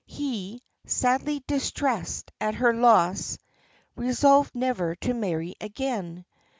[0.07, 3.37] He, sadly distressed at her loss,
[3.95, 6.25] resolved never to marry again.